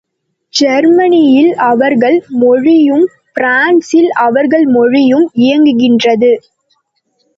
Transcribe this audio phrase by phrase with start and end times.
[0.53, 3.05] Germany யில் அவர்கள் மொழியும்
[3.33, 6.31] பிரான்சில் அவர்கள் மொழியும் இயங்குகின்றது.